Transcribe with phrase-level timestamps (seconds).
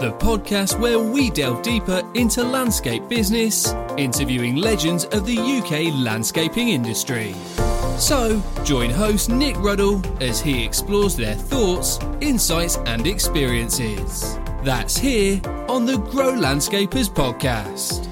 [0.00, 6.70] the podcast where we delve deeper into landscape business, interviewing legends of the UK landscaping
[6.70, 7.34] industry.
[7.98, 14.38] So, join host Nick Ruddle as he explores their thoughts, insights, and experiences.
[14.64, 18.06] That's here on the Grow Landscapers podcast.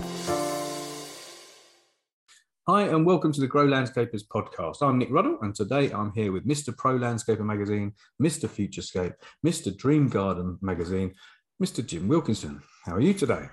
[2.66, 4.82] Hi, and welcome to the Grow Landscapers podcast.
[4.82, 6.76] I'm Nick Ruddle, and today I'm here with Mr.
[6.76, 8.46] Pro Landscaper magazine, Mr.
[8.46, 9.74] Futurescape, Mr.
[9.74, 11.14] Dream Garden magazine,
[11.62, 11.84] Mr.
[11.84, 13.48] Jim Wilkinson, how are you today?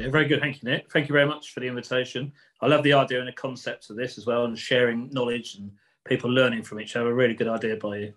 [0.00, 0.40] Yeah, very good.
[0.40, 0.90] Thank you, Nick.
[0.90, 2.32] Thank you very much for the invitation.
[2.60, 5.70] I love the idea and the concept of this as well, and sharing knowledge and
[6.08, 7.10] people learning from each other.
[7.10, 8.14] A really good idea by you.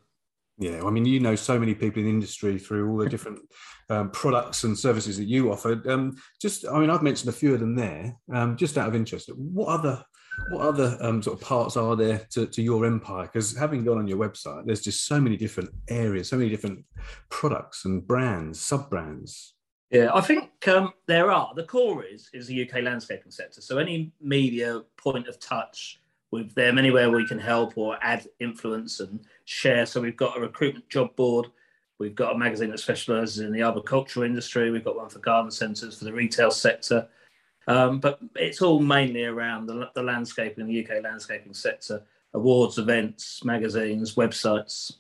[0.57, 3.39] Yeah, I mean, you know so many people in the industry through all the different
[3.89, 5.79] um, products and services that you offer.
[5.87, 8.17] Um, just, I mean, I've mentioned a few of them there.
[8.33, 10.03] Um, just out of interest, what other
[10.49, 13.23] what other um, sort of parts are there to, to your empire?
[13.23, 16.83] Because having gone on your website, there's just so many different areas, so many different
[17.29, 19.53] products and brands, sub brands.
[19.91, 21.51] Yeah, I think um, there are.
[21.55, 23.61] The core is is the UK landscaping sector.
[23.61, 25.99] So any media point of touch
[26.31, 29.85] with them, anywhere we can help or add influence and share.
[29.85, 31.47] So we've got a recruitment job board.
[31.97, 34.71] We've got a magazine that specialises in the agricultural industry.
[34.71, 37.07] We've got one for garden centres for the retail sector.
[37.69, 42.01] Um, but it's all mainly around the, the landscaping, the UK landscaping sector,
[42.33, 44.93] awards, events, magazines, websites.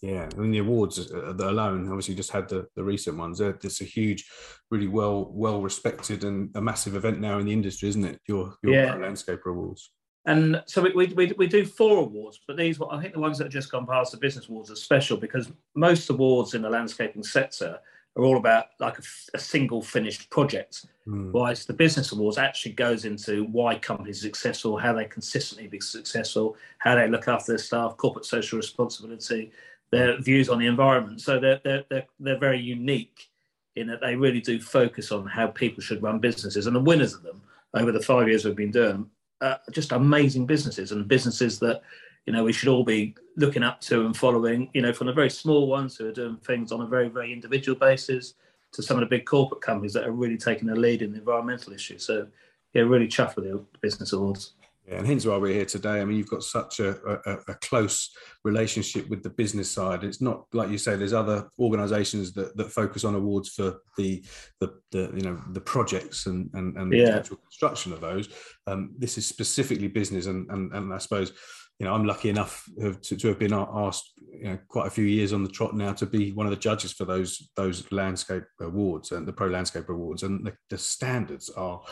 [0.00, 3.40] Yeah, I mean the awards uh, alone, obviously, just had the, the recent ones.
[3.40, 4.30] It's a huge,
[4.70, 8.20] really well well respected and a massive event now in the industry, isn't it?
[8.28, 8.94] Your your yeah.
[8.94, 9.90] landscaper awards.
[10.26, 13.44] And so we, we, we do four awards, but these I think the ones that
[13.44, 17.24] have just gone past the business awards are special because most awards in the landscaping
[17.24, 17.80] sector
[18.18, 19.02] are all about like a,
[19.34, 20.86] a single finished project.
[21.06, 21.32] Mm.
[21.32, 25.80] Whereas the business awards actually goes into why companies are successful, how they consistently be
[25.80, 29.52] successful, how they look after their staff, corporate social responsibility,
[29.90, 31.20] their views on the environment.
[31.20, 33.30] So they're they're they're, they're very unique
[33.76, 36.66] in that they really do focus on how people should run businesses.
[36.66, 37.40] And the winners of them
[37.74, 39.08] over the five years we've been doing,
[39.40, 41.82] uh, just amazing businesses and businesses that
[42.28, 45.12] you know we should all be looking up to and following you know from the
[45.14, 48.34] very small ones who are doing things on a very very individual basis
[48.70, 51.18] to some of the big corporate companies that are really taking the lead in the
[51.18, 52.26] environmental issue so
[52.74, 54.52] yeah really chuffed with the business awards
[54.86, 56.00] yeah, and hence why we're here today.
[56.00, 56.96] I mean, you've got such a,
[57.26, 58.08] a, a, close
[58.42, 60.02] relationship with the business side.
[60.02, 60.96] It's not like you say.
[60.96, 64.24] There's other organisations that, that focus on awards for the,
[64.60, 67.04] the, the you know the projects and and, and yeah.
[67.04, 68.30] the actual construction of those.
[68.66, 71.34] Um, this is specifically business, and, and and I suppose
[71.78, 75.04] you know, I'm lucky enough to, to, have been asked, you know, quite a few
[75.04, 78.44] years on the trot now to be one of the judges for those those landscape
[78.60, 80.24] awards and the pro landscape awards.
[80.24, 81.82] And the, the standards are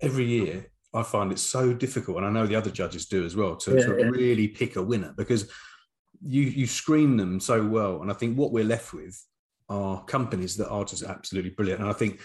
[0.00, 0.66] every year.
[0.92, 3.76] I find it so difficult, and I know the other judges do as well, to,
[3.76, 4.08] yeah, to yeah.
[4.08, 5.48] really pick a winner because
[6.22, 8.02] you you screen them so well.
[8.02, 9.24] And I think what we're left with
[9.70, 11.80] are companies that are just absolutely brilliant.
[11.80, 12.20] And I think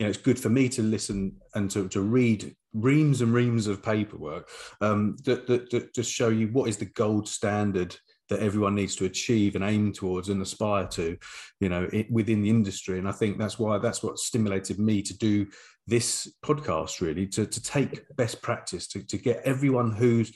[0.00, 3.66] you know, it's good for me to listen and to, to read reams and reams
[3.66, 4.48] of paperwork
[4.80, 7.94] um, that, that, that just show you what is the gold standard
[8.30, 11.18] that everyone needs to achieve and aim towards and aspire to,
[11.60, 12.98] you know, it, within the industry.
[12.98, 15.46] And I think that's why that's what stimulated me to do
[15.86, 20.32] this podcast, really, to, to take best practice, to, to get everyone who's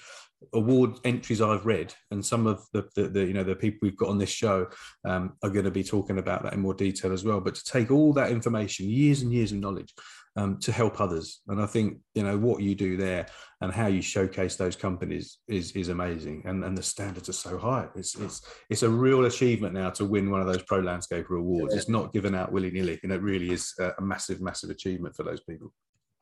[0.52, 3.96] award entries I've read, and some of the, the, the, you know the people we've
[3.96, 4.66] got on this show
[5.04, 7.40] um, are going to be talking about that in more detail as well.
[7.40, 9.94] But to take all that information, years and years of knowledge,
[10.36, 13.26] um, to help others, and I think you know what you do there
[13.60, 16.42] and how you showcase those companies is is amazing.
[16.44, 17.88] And and the standards are so high.
[17.96, 21.72] It's it's it's a real achievement now to win one of those pro landscaper awards.
[21.72, 21.78] Yeah.
[21.78, 25.40] it's not given out willy-nilly and it really is a massive massive achievement for those
[25.40, 25.72] people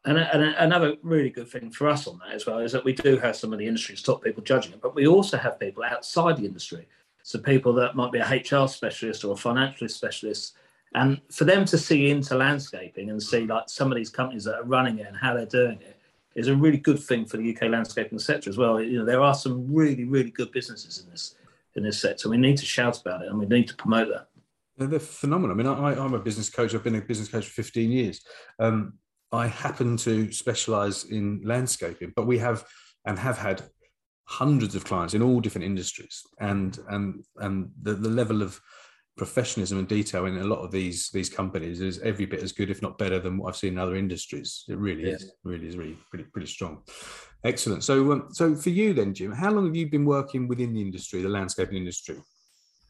[0.05, 2.93] and, and another really good thing for us on that as well is that we
[2.93, 5.85] do have some of the industry's top people judging it, but we also have people
[5.85, 6.89] outside the industry.
[7.23, 10.57] So people that might be a HR specialist or a financial specialist,
[10.95, 14.57] and for them to see into landscaping and see like some of these companies that
[14.57, 15.97] are running it and how they're doing it
[16.35, 18.81] is a really good thing for the UK landscaping sector as well.
[18.81, 21.37] You know, there are some really, really good businesses in this
[21.75, 22.29] in this sector.
[22.29, 24.29] We need to shout about it and we need to promote that.
[24.77, 25.55] They're phenomenal.
[25.55, 26.75] I mean, I, am a business coach.
[26.75, 28.23] I've been a business coach for 15 years.
[28.59, 28.95] Um,
[29.33, 32.65] I happen to specialize in landscaping, but we have
[33.07, 33.63] and have had
[34.27, 38.61] hundreds of clients in all different industries, and and and the, the level of
[39.17, 42.71] professionalism and detail in a lot of these these companies is every bit as good,
[42.71, 44.65] if not better, than what I've seen in other industries.
[44.69, 45.15] It really yeah.
[45.15, 46.83] is, really is, really pretty pretty strong.
[47.45, 47.83] Excellent.
[47.83, 50.81] So, um, so for you then, Jim, how long have you been working within the
[50.81, 52.17] industry, the landscaping industry?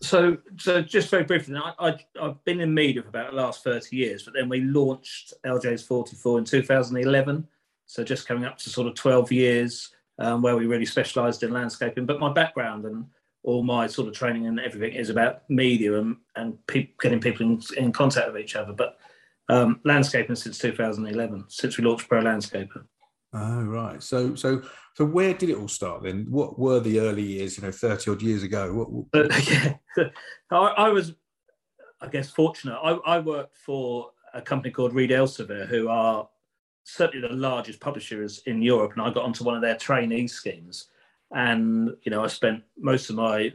[0.03, 3.63] So so just very briefly, I, I have been in media for about the last
[3.63, 7.47] thirty years, but then we launched Eljays Forty Four in two thousand eleven.
[7.87, 11.53] So just coming up to sort of twelve years, um, where we really specialised in
[11.53, 12.05] landscaping.
[12.05, 13.07] But my background and
[13.45, 17.47] all my sort of training and everything is about media and and pe- getting people
[17.47, 18.73] in, in, contact with each other.
[18.73, 18.99] But
[19.49, 22.85] um, landscaping since 2011, since we launched Pro Landscaper.
[23.33, 24.03] Oh right.
[24.03, 24.63] So so
[24.95, 26.27] so where did it all start then?
[26.29, 27.57] What were the early years?
[27.57, 28.73] You know, thirty odd years ago.
[28.75, 29.07] What, what...
[29.15, 29.41] Uh,
[29.97, 30.09] yeah,
[30.51, 31.15] I, I, was,
[32.01, 32.77] I guess, fortunate.
[32.77, 36.29] I, I, worked for a company called Reed Elsevier, who are
[36.85, 40.89] certainly the largest publishers in Europe, and I got onto one of their trainee schemes.
[41.31, 43.53] And you know, I spent most of my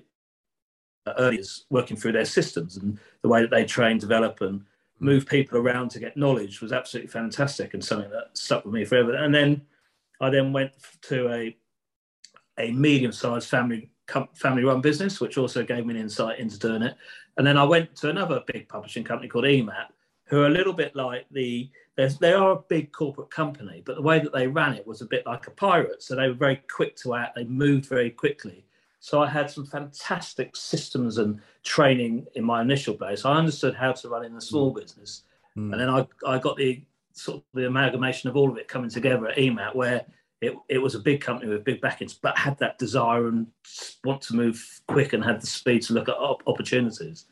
[1.17, 4.63] early years working through their systems and the way that they train, develop, and
[4.99, 8.83] move people around to get knowledge was absolutely fantastic and something that stuck with me
[8.83, 9.13] forever.
[9.13, 9.61] And then
[10.19, 10.71] I then went
[11.03, 11.57] to a
[12.59, 13.91] a medium-sized family
[14.33, 16.95] family run business, which also gave me an insight into doing it.
[17.37, 19.87] And then I went to another big publishing company called EMAP,
[20.25, 24.01] who are a little bit like the they are a big corporate company, but the
[24.03, 26.03] way that they ran it was a bit like a pirate.
[26.03, 27.35] So they were very quick to act.
[27.35, 28.65] They moved very quickly.
[28.99, 33.25] So I had some fantastic systems and training in my initial base.
[33.25, 34.79] I understood how to run in a small mm.
[34.79, 35.23] business,
[35.57, 35.71] mm.
[35.71, 36.83] and then I, I got the
[37.17, 40.05] sort of the amalgamation of all of it coming together at EMAP, where
[40.41, 43.47] it, it was a big company with big backings, but had that desire and
[44.03, 47.25] want to move quick and had the speed to look at op- opportunities.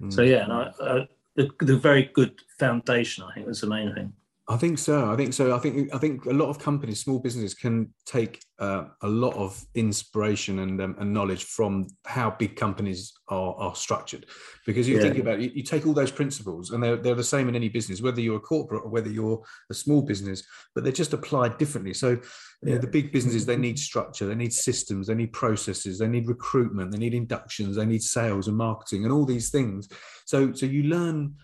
[0.00, 0.12] Mm.
[0.12, 3.94] So yeah, and I, uh, the, the very good foundation, I think, was the main
[3.94, 4.12] thing.
[4.48, 5.12] I think so.
[5.12, 5.54] I think so.
[5.54, 9.34] I think I think a lot of companies, small businesses, can take uh, a lot
[9.34, 14.26] of inspiration and, um, and knowledge from how big companies are, are structured.
[14.66, 15.02] Because you yeah.
[15.02, 17.54] think about it, you, you, take all those principles, and they're they're the same in
[17.54, 19.40] any business, whether you're a corporate or whether you're
[19.70, 20.42] a small business,
[20.74, 21.94] but they're just applied differently.
[21.94, 22.18] So,
[22.64, 22.74] yeah.
[22.74, 26.26] know, the big businesses they need structure, they need systems, they need processes, they need
[26.26, 29.88] recruitment, they need inductions, they need sales and marketing, and all these things.
[30.26, 31.36] So, so you learn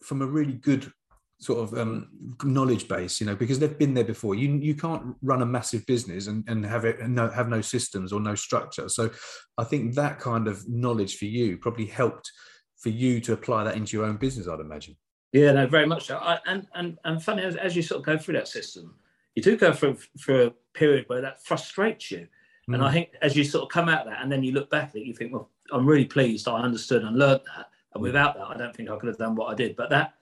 [0.00, 0.92] from a really good
[1.40, 2.08] sort of um,
[2.44, 4.34] knowledge base, you know, because they've been there before.
[4.34, 7.62] You you can't run a massive business and, and have it and no, have no
[7.62, 8.88] systems or no structure.
[8.88, 9.10] So
[9.56, 12.30] I think that kind of knowledge for you probably helped
[12.76, 14.48] for you to apply that into your own business.
[14.48, 14.96] I'd imagine.
[15.32, 16.18] Yeah, no, very much so.
[16.18, 18.94] I, and and and funny as, as you sort of go through that system,
[19.34, 22.28] you do go through for a period where that frustrates you.
[22.68, 22.74] Mm.
[22.74, 24.68] And I think as you sort of come out of that, and then you look
[24.68, 27.70] back at it, you think, well, I'm really pleased I understood and learned that.
[27.94, 28.08] And mm.
[28.08, 29.74] without that, I don't think I could have done what I did.
[29.74, 30.14] But that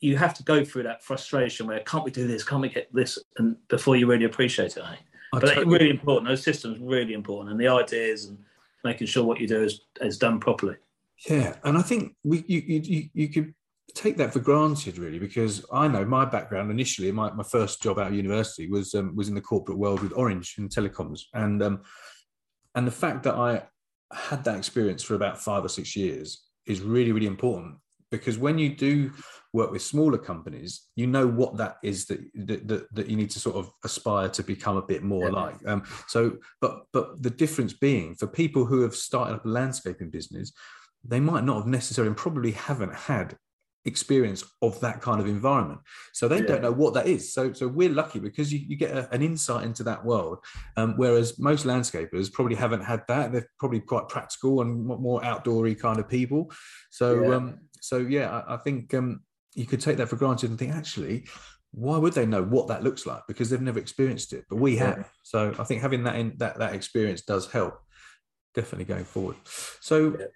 [0.00, 2.42] you have to go through that frustration where can't we do this?
[2.42, 3.18] Can't we get this?
[3.36, 5.06] And before you really appreciate it, I think.
[5.32, 5.60] but totally...
[5.60, 6.28] it's really important.
[6.28, 8.38] Those systems really important, and the ideas and
[8.84, 10.76] making sure what you do is is done properly.
[11.28, 13.54] Yeah, and I think we you you you could
[13.94, 17.98] take that for granted really because I know my background initially my, my first job
[17.98, 21.62] out of university was um, was in the corporate world with Orange and telecoms and
[21.62, 21.82] um,
[22.74, 23.64] and the fact that I
[24.12, 27.76] had that experience for about five or six years is really really important
[28.10, 29.12] because when you do
[29.52, 33.40] work with smaller companies you know what that is that that, that you need to
[33.40, 35.34] sort of aspire to become a bit more yeah.
[35.34, 39.48] like um, so but but the difference being for people who have started up a
[39.48, 40.52] landscaping business
[41.04, 43.36] they might not have necessarily and probably haven't had
[43.86, 45.80] experience of that kind of environment
[46.12, 46.46] so they yeah.
[46.46, 49.22] don't know what that is so so we're lucky because you, you get a, an
[49.22, 50.38] insight into that world
[50.76, 55.78] um, whereas most landscapers probably haven't had that they're probably quite practical and more outdoory
[55.78, 56.52] kind of people
[56.90, 57.34] so yeah.
[57.36, 59.20] um so yeah i, I think um
[59.54, 61.24] you could take that for granted and think actually
[61.72, 64.76] why would they know what that looks like because they've never experienced it but we
[64.76, 67.80] have so i think having that in that that experience does help
[68.54, 69.36] definitely going forward
[69.80, 70.26] so yeah.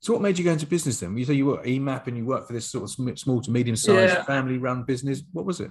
[0.00, 2.24] so what made you go into business then you say you were emap and you
[2.24, 4.22] worked for this sort of small to medium sized yeah.
[4.24, 5.70] family run business what was it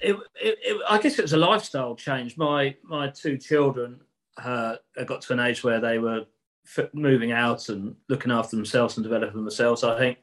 [0.00, 2.36] it, it, it, I guess it was a lifestyle change.
[2.36, 4.00] My my two children
[4.42, 6.24] uh, got to an age where they were
[6.92, 9.84] moving out and looking after themselves and developing themselves.
[9.84, 10.18] I think,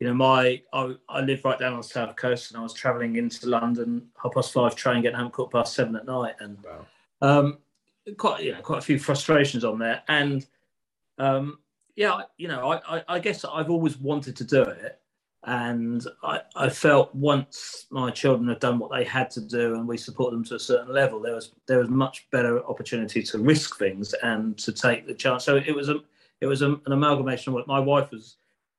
[0.00, 2.72] you know, my I, I live right down on the south coast, and I was
[2.72, 6.58] travelling into London, half past five train, getting home quarter past seven at night, and
[6.64, 6.86] wow.
[7.22, 7.58] um,
[8.16, 10.02] quite you know quite a few frustrations on there.
[10.08, 10.44] And
[11.18, 11.58] um,
[11.96, 15.00] yeah, you know, I, I, I guess I've always wanted to do it,
[15.44, 19.86] and I, I, felt once my children had done what they had to do and
[19.86, 23.38] we support them to a certain level, there was there was much better opportunity to
[23.38, 25.44] risk things and to take the chance.
[25.44, 26.00] So it was a
[26.40, 28.36] it was a, an amalgamation of what my wife was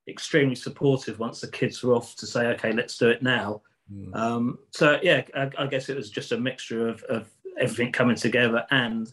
[0.07, 3.61] extremely supportive once the kids were off to say, okay, let's do it now.
[3.91, 4.15] Mm.
[4.15, 8.15] Um, so yeah, I, I, guess it was just a mixture of, of everything coming
[8.15, 9.11] together and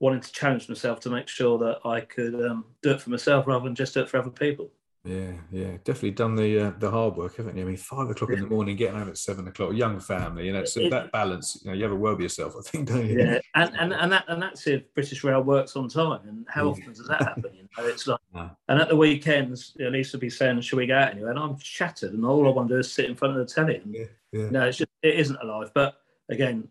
[0.00, 3.46] wanting to challenge myself to make sure that I could um, do it for myself
[3.46, 4.70] rather than just do it for other people.
[5.04, 7.62] Yeah, yeah, definitely done the uh, the hard work, haven't you?
[7.62, 10.52] I mean, five o'clock in the morning, getting home at seven o'clock, young family, you
[10.54, 12.88] know, so it, that balance, you know, you have a word with yourself, I think,
[12.88, 13.18] don't you?
[13.18, 16.68] Yeah, and and, and that and that's if British Rail works on time, and how
[16.68, 17.50] often does that happen?
[17.52, 18.50] You know, it's like, no.
[18.68, 21.32] and at the weekends, you know, Lisa will be saying, "Shall we go out anywhere?"
[21.32, 23.52] And I'm shattered, and all I want to do is sit in front of the
[23.52, 23.76] telly.
[23.76, 24.48] And, yeah, yeah.
[24.48, 25.70] No, it's just it isn't alive.
[25.74, 25.96] But
[26.30, 26.66] again,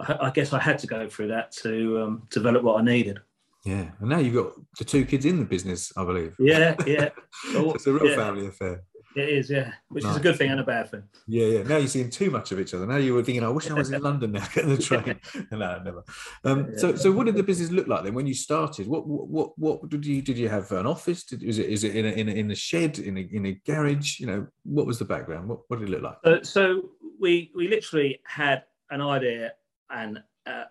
[0.00, 3.20] I, I guess I had to go through that to um, develop what I needed.
[3.66, 6.36] Yeah, and now you've got the two kids in the business, I believe.
[6.38, 7.08] Yeah, yeah.
[7.52, 8.16] so it's a real yeah.
[8.16, 8.84] family affair.
[9.16, 10.12] It is, yeah, which nice.
[10.12, 11.02] is a good thing and a bad thing.
[11.26, 11.62] Yeah, yeah.
[11.62, 12.86] Now you're seeing too much of each other.
[12.86, 15.18] Now you were thinking, I wish I was in London now, getting the train.
[15.50, 16.04] no, never.
[16.44, 16.76] Um, yeah.
[16.76, 18.86] So, so what did the business look like then when you started?
[18.86, 21.24] What, what, what did you did you have an office?
[21.24, 23.46] Did, is it is it in a, in a, in a shed in a, in
[23.46, 24.20] a garage?
[24.20, 25.48] You know, what was the background?
[25.48, 26.18] What, what did it look like?
[26.22, 29.52] Uh, so we we literally had an idea
[29.90, 30.22] and.
[30.46, 30.64] Uh,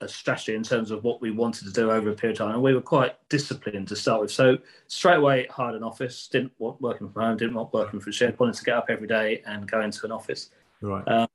[0.00, 2.54] a strategy in terms of what we wanted to do over a period of time.
[2.54, 4.30] And we were quite disciplined to start with.
[4.30, 8.12] So straight away hired an office, didn't want working from home, didn't want working from
[8.12, 10.50] shed, wanted to get up every day and go into an office.
[10.80, 11.06] Right.
[11.08, 11.28] Um,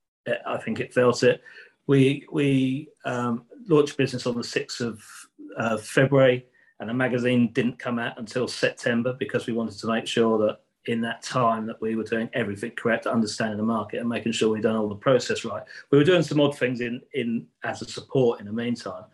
[0.45, 1.41] I think it felt it.
[1.87, 5.03] We we um, launched business on the 6th of
[5.57, 6.45] uh, February
[6.79, 10.59] and the magazine didn't come out until September because we wanted to make sure that
[10.85, 14.49] in that time that we were doing everything correct, understanding the market and making sure
[14.49, 15.63] we'd done all the process right.
[15.91, 19.05] We were doing some odd things in in as a support in the meantime,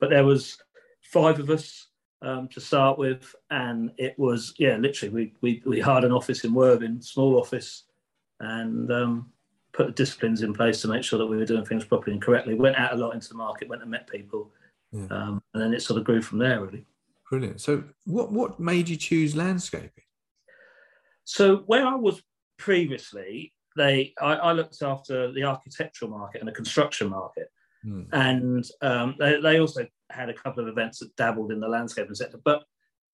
[0.00, 0.58] but there was
[1.02, 1.88] five of us
[2.22, 6.44] um, to start with, and it was yeah, literally we we we hired an office
[6.44, 7.84] in Worthing, small office,
[8.40, 9.30] and um,
[9.72, 12.22] put the disciplines in place to make sure that we were doing things properly and
[12.22, 12.54] correctly.
[12.54, 14.50] Went out a lot into the market, went and met people,
[14.92, 15.06] yeah.
[15.10, 16.84] um, and then it sort of grew from there really.
[17.30, 17.60] Brilliant.
[17.60, 20.04] So, what what made you choose landscaping?
[21.24, 22.22] So where I was
[22.58, 27.48] previously, they I, I looked after the architectural market and the construction market,
[27.84, 28.06] mm.
[28.12, 32.14] and um, they, they also had a couple of events that dabbled in the landscaping
[32.14, 32.40] sector.
[32.44, 32.62] But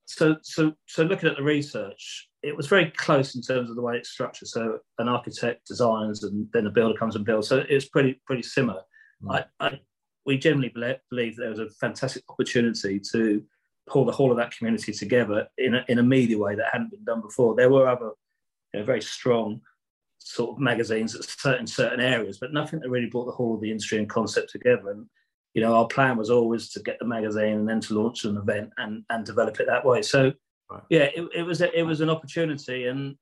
[0.06, 3.82] so so so looking at the research, it was very close in terms of the
[3.82, 4.48] way it's structured.
[4.48, 7.48] So an architect designs, and then the builder comes and builds.
[7.48, 8.82] So it's pretty pretty similar.
[9.22, 9.44] Mm.
[9.60, 9.80] I, I,
[10.26, 10.72] we generally
[11.10, 13.42] believe there was a fantastic opportunity to
[13.90, 16.90] pull the whole of that community together in a, in a media way that hadn't
[16.90, 17.54] been done before.
[17.54, 18.12] There were other
[18.72, 19.60] you know, very strong
[20.18, 23.60] sort of magazines at certain certain areas, but nothing that really brought the whole of
[23.60, 24.90] the industry and concept together.
[24.90, 25.06] And
[25.54, 28.36] you know, our plan was always to get the magazine and then to launch an
[28.36, 30.02] event and and develop it that way.
[30.02, 30.32] So
[30.70, 30.82] right.
[30.88, 33.16] yeah, it, it was a, it was an opportunity, and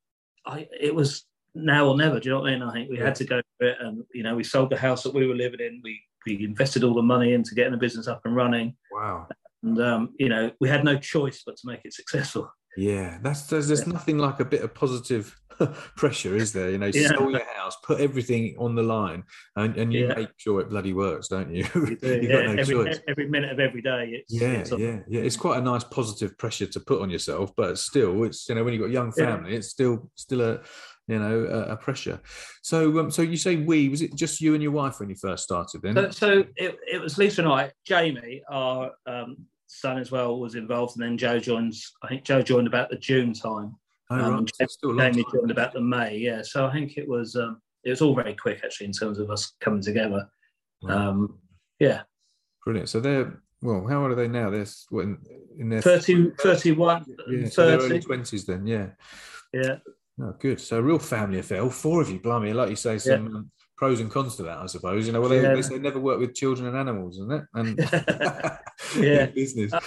[0.47, 2.21] I it was now or never.
[2.21, 2.63] Do you know what I mean?
[2.63, 3.05] I think we yeah.
[3.05, 5.35] had to go for it, and you know, we sold the house that we were
[5.35, 5.81] living in.
[5.83, 8.77] We we invested all the money into getting the business up and running.
[8.93, 9.29] Wow
[9.63, 12.51] and um, you know we had no choice but to make it successful.
[12.77, 13.93] Yeah, that's there's, there's yeah.
[13.93, 15.37] nothing like a bit of positive
[15.97, 16.71] pressure, is there?
[16.71, 17.09] You know, yeah.
[17.09, 19.25] sell your house, put everything on the line,
[19.57, 20.15] and, and you yeah.
[20.15, 21.67] make sure it bloody works, don't you?
[21.75, 23.01] you do, got no every.
[23.09, 24.23] Every minute of every day.
[24.23, 25.23] It's, yeah, it's yeah, yeah.
[25.23, 28.65] It's quite a nice positive pressure to put on yourself, but still, it's you know
[28.65, 30.61] when you've got a young family, it's still still a
[31.09, 32.21] you know a, a pressure.
[32.63, 35.17] So um, so you say we was it just you and your wife when you
[35.17, 35.95] first started then?
[35.95, 37.73] So, so it, it was Lisa and I.
[37.85, 41.93] Jamie, our um, son as well, was involved, and then Joe joins.
[42.03, 43.75] I think Joe joined about the June time.
[44.11, 44.47] Oh, um,
[44.85, 45.13] right.
[45.13, 46.17] Jamie joined about the May.
[46.17, 49.19] Yeah, so I think it was um, it was all very quick actually in terms
[49.19, 50.29] of us coming together.
[50.89, 51.39] Um,
[51.79, 52.03] yeah.
[52.65, 52.89] Brilliant.
[52.89, 54.51] So they're well, how old are they now?
[54.51, 55.19] They're what, in,
[55.59, 57.51] in their 30, 31, yeah, 30.
[57.51, 58.87] So early 20s then, yeah.
[59.53, 59.77] Yeah.
[60.21, 60.61] Oh, good.
[60.61, 61.63] So, real family affair.
[61.63, 62.53] All four of you, blimey.
[62.53, 63.37] Like you say, some yeah.
[63.37, 65.07] um, pros and cons to that, I suppose.
[65.07, 65.55] You know, well, they, yeah.
[65.55, 67.45] they say never work with children and animals, isn't it?
[67.55, 67.79] And
[68.99, 69.73] yeah, business.
[69.73, 69.81] Uh,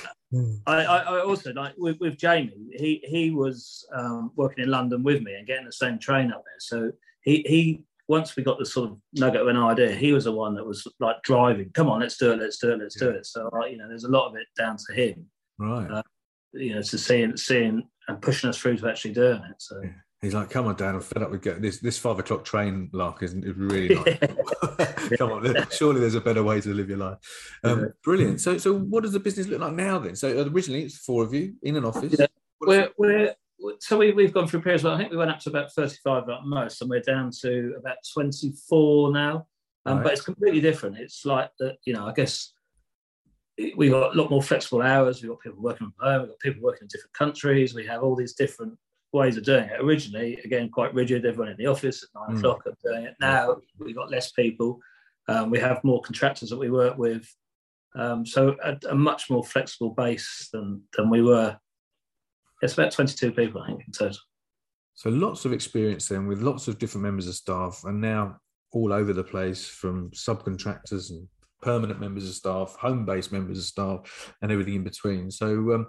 [0.65, 2.69] I, I, also like with, with Jamie.
[2.71, 6.43] He he was um, working in London with me and getting the same train up
[6.45, 6.59] there.
[6.59, 6.91] So
[7.23, 10.31] he he once we got the sort of nugget of an idea, he was the
[10.31, 11.69] one that was like driving.
[11.73, 13.07] Come on, let's do it, let's do it, let's yeah.
[13.09, 13.25] do it.
[13.25, 15.25] So you know, there's a lot of it down to him,
[15.59, 15.91] right?
[15.91, 16.03] Uh,
[16.53, 19.55] you know, to seeing seeing and pushing us through to actually doing it.
[19.59, 19.81] So.
[19.83, 19.89] Yeah
[20.21, 21.79] He's like, "Come on, Dan, I'm fed up with getting this.
[21.79, 25.09] This five o'clock train lark isn't is really nice.
[25.17, 27.17] Come on, surely there's a better way to live your life."
[27.63, 28.39] Um, brilliant.
[28.39, 29.97] So, so what does the business look like now?
[29.97, 32.15] Then, so originally it's four of you in an office.
[32.19, 32.27] Yeah.
[32.59, 33.33] We're, we're
[33.79, 34.83] so we, we've gone through periods.
[34.83, 37.73] Well, I think we went up to about 35 at most, and we're down to
[37.79, 39.47] about 24 now.
[39.87, 40.03] Um, right.
[40.03, 40.99] But it's completely different.
[40.99, 42.05] It's like that, you know.
[42.05, 42.53] I guess
[43.75, 45.23] we've got a lot more flexible hours.
[45.23, 46.21] We've got people working from home.
[46.21, 47.73] We've got people working in different countries.
[47.73, 48.77] We have all these different
[49.13, 49.79] ways of doing it.
[49.81, 51.25] Originally, again, quite rigid.
[51.25, 52.39] Everyone in the office at nine mm.
[52.39, 53.15] o'clock are doing it.
[53.19, 54.79] Now we've got less people.
[55.27, 57.27] Um, we have more contractors that we work with.
[57.95, 61.57] Um, so a, a, much more flexible base than than we were.
[62.61, 64.17] It's about 22 people, I think, in total.
[64.93, 68.37] So lots of experience then with lots of different members of staff, and now
[68.71, 71.27] all over the place from subcontractors and
[71.61, 75.29] permanent members of staff, home-based members of staff, and everything in between.
[75.29, 75.87] So, um,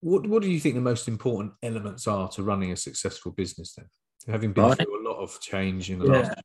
[0.00, 3.74] what what do you think the most important elements are to running a successful business?
[3.74, 3.86] Then,
[4.28, 6.12] having been through a lot of change in the yeah.
[6.12, 6.42] last.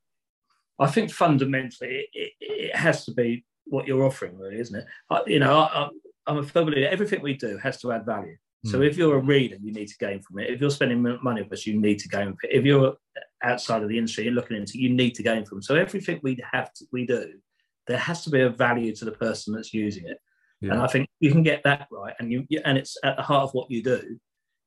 [0.77, 4.85] I think fundamentally it, it, it, has to be what you're offering, really, isn't it?
[5.09, 5.89] I, you know, I,
[6.27, 8.35] am a firm believer everything we do has to add value.
[8.65, 8.87] So mm.
[8.87, 10.49] if you're a reader, you need to gain from it.
[10.49, 12.57] If you're spending money with us, you need to gain from it.
[12.57, 12.95] If you're
[13.43, 15.59] outside of the industry and looking into, it, you need to gain from.
[15.59, 15.65] It.
[15.65, 17.33] So everything we have to, we do,
[17.87, 20.17] there has to be a value to the person that's using it.
[20.61, 20.73] Yeah.
[20.73, 23.43] And I think you can get that right, and you and it's at the heart
[23.43, 24.19] of what you do.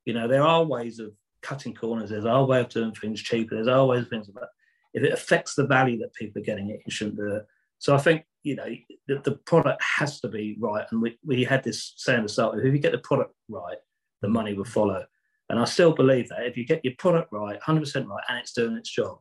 [0.05, 2.11] You know, there are ways of cutting corners.
[2.11, 3.55] There's our way of doing things cheaper.
[3.55, 4.29] There's always things.
[4.29, 4.49] But
[4.95, 7.47] if it affects the value that people are getting, it you shouldn't do it.
[7.79, 8.67] So I think you know
[9.07, 10.87] the, the product has to be right.
[10.91, 13.79] And we, we had this saying to start with: if you get the product right,
[14.23, 15.05] the money will follow.
[15.51, 18.53] And I still believe that if you get your product right, 100% right, and it's
[18.53, 19.19] doing its job,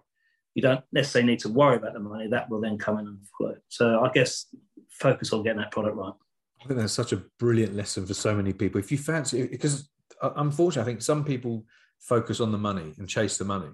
[0.56, 2.28] you don't necessarily need to worry about the money.
[2.28, 3.56] That will then come in and follow.
[3.70, 4.46] So I guess
[4.90, 6.14] focus on getting that product right.
[6.68, 8.80] I think that's such a brilliant lesson for so many people.
[8.80, 9.90] If you fancy, because
[10.22, 11.66] uh, unfortunately, I think some people
[12.00, 13.70] focus on the money and chase the money,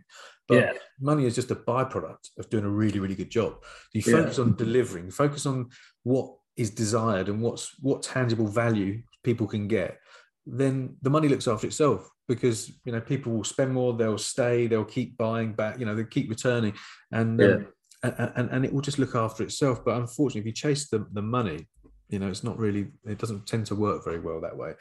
[0.48, 0.72] but yeah.
[1.00, 3.64] money is just a byproduct of doing a really, really good job.
[3.94, 4.44] You focus yeah.
[4.44, 5.70] on delivering, focus on
[6.04, 9.98] what is desired and what's what tangible value people can get
[10.46, 14.67] then the money looks after itself because you know people will spend more they'll stay
[14.67, 16.74] they'll keep buying back you know they keep returning
[17.12, 17.48] and, yeah.
[17.48, 17.67] um,
[18.04, 21.06] and, and and it will just look after itself but unfortunately if you chase the,
[21.13, 21.67] the money
[22.10, 24.74] you know it's not really it doesn't tend to work very well that way.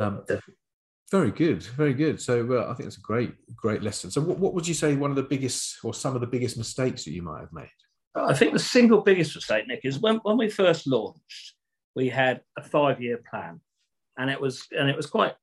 [0.00, 0.22] Um,
[1.10, 2.20] very good very good.
[2.20, 4.10] So uh, i think it's a great great lesson.
[4.10, 6.56] So what, what would you say one of the biggest or some of the biggest
[6.56, 7.68] mistakes that you might have made?
[8.14, 11.54] I think the single biggest mistake nick is when, when we first launched
[11.94, 13.60] we had a five year plan
[14.18, 15.34] and it was and it was quite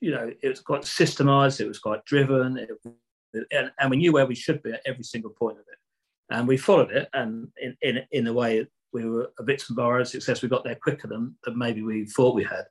[0.00, 2.70] you know it was quite systemized it was quite driven it,
[3.50, 5.78] and, and we knew where we should be at every single point of it.
[6.30, 9.76] And we followed it and in in, in a way we were a bit of
[9.76, 12.64] borrowed success we got there quicker than, than maybe we thought we had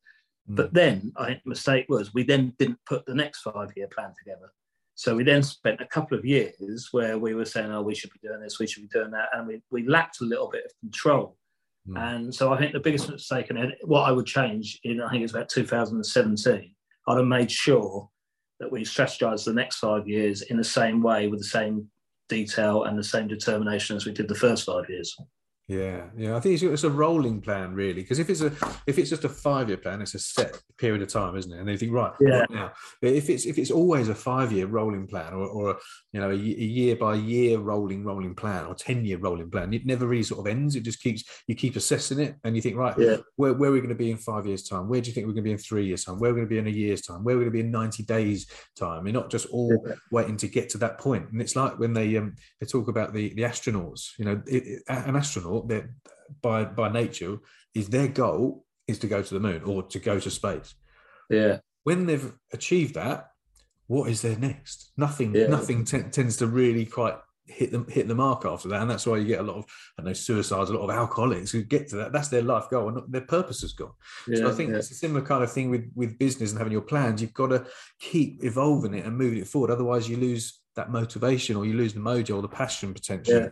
[0.49, 0.55] mm.
[0.55, 3.87] but then i think the mistake was we then didn't put the next five year
[3.93, 4.51] plan together
[4.97, 8.11] so we then spent a couple of years where we were saying oh we should
[8.11, 10.65] be doing this we should be doing that and we, we lacked a little bit
[10.65, 11.37] of control
[11.87, 12.15] Mm.
[12.15, 15.23] And so I think the biggest mistake, and what I would change in, I think
[15.23, 16.73] it's about 2017,
[17.07, 18.09] I'd have made sure
[18.59, 21.87] that we strategised the next five years in the same way with the same
[22.29, 25.15] detail and the same determination as we did the first five years.
[25.67, 26.35] Yeah, yeah.
[26.35, 28.51] I think it's, it's a rolling plan, really, because if it's a
[28.85, 31.59] if it's just a five year plan, it's a set period of time, isn't it?
[31.59, 32.45] And you think, right, yeah.
[32.51, 35.77] Now, but if it's if it's always a five year rolling plan, or, or
[36.13, 39.73] you know, a, a, year by year rolling rolling plan, or ten year rolling plan,
[39.73, 40.75] it never really sort of ends.
[40.75, 43.17] It just keeps you keep assessing it, and you think, right, yeah.
[43.35, 44.87] where where are we going to be in five years' time?
[44.87, 46.19] Where do you think we're going to be in three years' time?
[46.19, 47.23] Where are we going to be in a year's time?
[47.23, 48.45] Where are we going to be in ninety days'
[48.77, 49.07] time?
[49.07, 49.95] You're not just all yeah.
[50.11, 51.31] waiting to get to that point.
[51.31, 54.11] And it's like when they um they talk about the the astronauts.
[54.19, 55.95] You know, it, it, an astronaut they're
[56.41, 57.37] by by nature
[57.73, 60.75] is their goal is to go to the moon or to go to space.
[61.29, 61.59] Yeah.
[61.83, 63.31] When they've achieved that,
[63.87, 64.91] what is their next?
[64.97, 65.35] Nothing.
[65.35, 65.47] Yeah.
[65.47, 69.05] Nothing t- tends to really quite hit them hit the mark after that, and that's
[69.05, 69.65] why you get a lot of
[69.99, 72.11] I know suicides, a lot of alcoholics who get to that.
[72.11, 73.91] That's their life goal, and their purpose has gone.
[74.27, 74.77] Yeah, so I think yeah.
[74.77, 77.21] it's a similar kind of thing with with business and having your plans.
[77.21, 77.65] You've got to
[77.99, 79.71] keep evolving it and moving it forward.
[79.71, 83.41] Otherwise, you lose that motivation, or you lose the mojo or the passion potentially.
[83.41, 83.49] Yeah.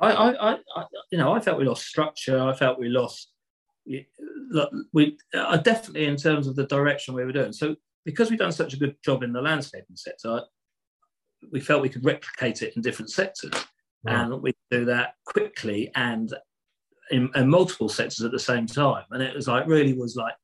[0.00, 2.40] I, I, I, you know, I felt we lost structure.
[2.40, 3.30] I felt we lost.
[4.92, 7.52] We uh, definitely in terms of the direction we were doing.
[7.52, 10.42] So because we've done such a good job in the landscaping sector,
[11.52, 13.52] we felt we could replicate it in different sectors,
[14.06, 16.34] and we do that quickly and
[17.10, 19.04] in, in, multiple sectors at the same time.
[19.10, 20.34] And it was like really was like,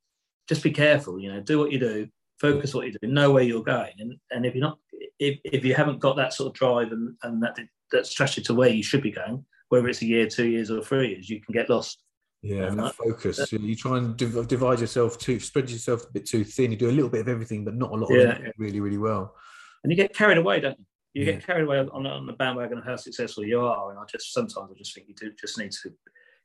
[0.47, 1.19] just be careful.
[1.19, 2.07] You know, do what you do,
[2.39, 4.77] focus what you do, know where you're going, and and if you're not,
[5.19, 7.57] if, if you haven't got that sort of drive and and that
[7.91, 10.81] that strategy to where you should be going, whether it's a year, two years, or
[10.81, 12.03] three years, you can get lost.
[12.41, 13.51] Yeah, and that focus.
[13.51, 16.71] You try and divide yourself too, spread yourself a bit too thin.
[16.71, 18.35] You do a little bit of everything, but not a lot yeah.
[18.35, 19.35] of it really, really well.
[19.83, 20.85] and you get carried away, don't you?
[21.13, 21.31] You yeah.
[21.33, 24.33] get carried away on, on the bandwagon of how successful you are, and I just
[24.33, 25.91] sometimes I just think you do just need to,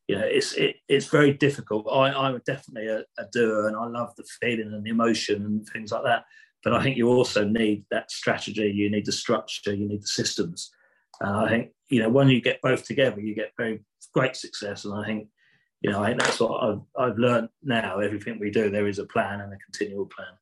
[0.08, 1.86] you know, it's it, it's very difficult.
[1.90, 5.66] I I'm definitely a, a doer, and I love the feeling and the emotion and
[5.68, 6.24] things like that.
[6.64, 8.72] But I think you also need that strategy.
[8.74, 9.72] You need the structure.
[9.72, 10.70] You need the systems.
[11.20, 14.84] And I think you know when you get both together, you get very great success.
[14.84, 15.28] And I think
[15.80, 17.98] you know I think that's what I've I've learned now.
[18.00, 20.34] Everything we do, there is a plan and a continual plan.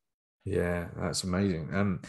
[0.45, 1.69] Yeah, that's amazing.
[1.73, 2.01] Um,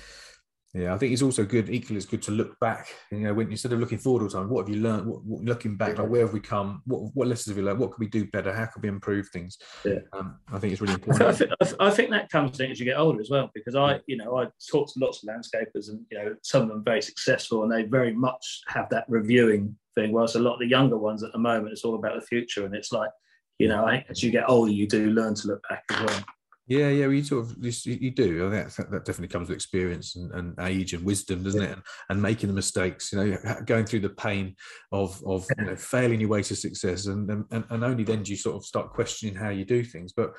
[0.76, 1.70] yeah, I think it's also good.
[1.70, 2.88] Equally, it's good to look back.
[3.10, 5.06] You know, when instead of looking forward all the time, what have you learned?
[5.06, 6.82] What, what, looking back, like where have we come?
[6.84, 7.80] What, what lessons have we learned?
[7.80, 8.52] What can we do better?
[8.52, 9.56] How can we improve things?
[9.86, 10.00] Yeah.
[10.12, 11.22] Um, I think it's really important.
[11.22, 14.00] I think, I think that comes in as you get older as well, because I,
[14.06, 17.00] you know, I talk to lots of landscapers, and you know, some of them very
[17.00, 20.12] successful, and they very much have that reviewing thing.
[20.12, 22.66] Whilst a lot of the younger ones at the moment, it's all about the future,
[22.66, 23.10] and it's like,
[23.58, 26.24] you know, I as you get older, you do learn to look back as well.
[26.68, 28.48] Yeah, yeah, you sort of you, you do.
[28.48, 31.68] I think that definitely comes with experience and, and age and wisdom, doesn't yeah.
[31.68, 31.72] it?
[31.74, 34.56] And, and, making the mistakes, you know, going through the pain
[34.90, 38.32] of of you know, failing your way to success, and, and and only then do
[38.32, 40.12] you sort of start questioning how you do things.
[40.12, 40.32] But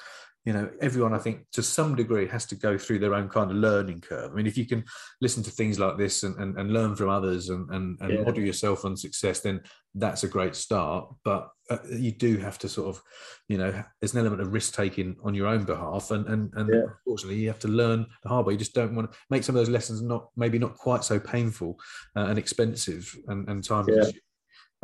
[0.47, 3.51] you know everyone i think to some degree has to go through their own kind
[3.51, 4.81] of learning curve i mean if you can
[5.19, 8.21] listen to things like this and, and, and learn from others and, and, and yeah.
[8.21, 9.59] model yourself on success then
[9.95, 13.01] that's a great start but uh, you do have to sort of
[13.49, 16.69] you know there's an element of risk taking on your own behalf and and, and
[16.73, 16.83] yeah.
[17.05, 19.53] unfortunately you have to learn the hard way you just don't want to make some
[19.53, 21.77] of those lessons not maybe not quite so painful
[22.15, 24.09] uh, and expensive and, and time yeah.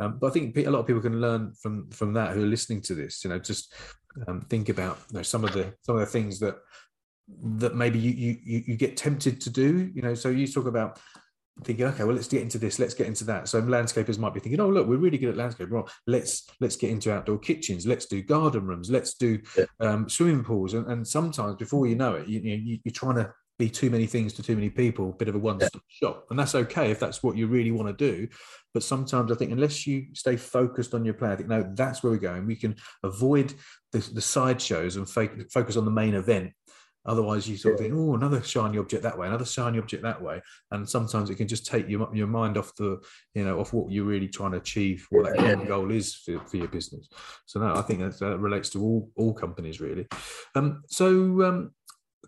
[0.00, 2.48] Um, but I think a lot of people can learn from from that who are
[2.48, 3.22] listening to this.
[3.22, 3.72] You know, just
[4.26, 6.56] um, think about you know, some of the some of the things that
[7.42, 9.90] that maybe you, you you get tempted to do.
[9.94, 10.98] You know, so you talk about
[11.62, 13.48] thinking, okay, well, let's get into this, let's get into that.
[13.48, 15.70] So landscapers might be thinking, oh, look, we're really good at landscape.
[15.70, 19.64] Well, let's let's get into outdoor kitchens, let's do garden rooms, let's do yeah.
[19.80, 23.32] um, swimming pools, and, and, sometimes before you know it, you, you you're trying to
[23.58, 26.08] be too many things to too many people, bit of a one stop yeah.
[26.08, 26.26] shop.
[26.30, 28.28] And that's okay if that's what you really want to do.
[28.72, 32.02] But sometimes I think unless you stay focused on your plan, I think, no, that's
[32.02, 32.46] where we're going.
[32.46, 33.54] We can avoid
[33.92, 36.52] the, the side shows and focus on the main event.
[37.06, 37.86] Otherwise, you sort yeah.
[37.86, 40.40] of think, oh, another shiny object that way, another shiny object that way,
[40.70, 42.98] and sometimes it can just take your your mind off the,
[43.34, 45.66] you know, off what you're really trying to achieve, what that yeah.
[45.66, 47.06] goal is for, for your business.
[47.44, 50.06] So no, I think that, that relates to all all companies really.
[50.54, 51.72] Um, so um,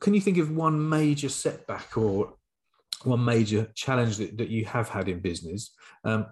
[0.01, 2.35] can you think of one major setback or
[3.05, 5.73] one major challenge that, that you have had in business?
[6.05, 6.27] Um,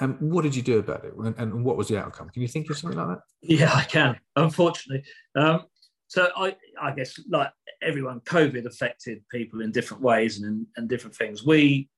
[0.00, 1.14] and what did you do about it?
[1.14, 2.28] And, and, what was the outcome?
[2.30, 3.20] Can you think of something like that?
[3.42, 5.04] Yeah i can unfortunately.
[5.34, 5.64] Um,
[6.06, 7.50] so I, I guess like
[7.82, 11.44] everyone covid affected people in different ways and, and different things.
[11.44, 11.88] We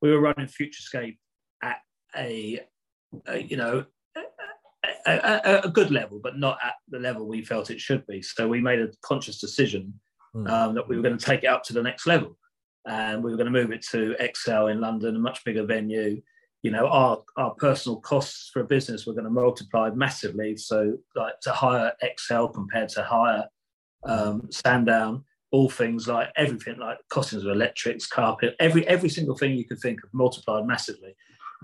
[0.00, 1.18] we were running futurescape
[1.62, 1.78] at
[2.16, 2.60] a,
[3.26, 3.84] a you know
[5.06, 8.22] a, a, a, good level but not at the level we felt it should be.
[8.22, 9.94] So we made a conscious decision
[10.34, 10.48] mm.
[10.50, 12.36] um, that we were going to take it up to the next level.
[12.86, 16.22] And we were going to move it to ExCeL in London, a much bigger venue.
[16.62, 20.56] You know, our, our personal costs for a business were going to multiply massively.
[20.56, 23.44] So, like to hire ExCeL compared to hire
[24.04, 29.56] um, Sandown, all things like everything, like costings of electrics, carpet, every every single thing
[29.56, 31.14] you could think of multiplied massively.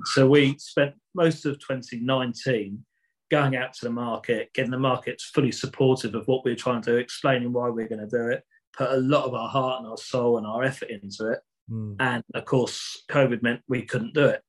[0.04, 2.84] So we spent most of 2019
[3.30, 6.82] going out to the market, getting the markets fully supportive of what we we're trying
[6.82, 8.44] to do, explaining why we we're going to do it,
[8.76, 11.40] put a lot of our heart and our soul and our effort into it.
[11.70, 11.96] Mm.
[12.00, 14.42] And of course, COVID meant we couldn't do it.